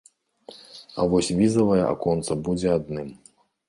[0.99, 3.19] А вось візавае аконца будзе адным.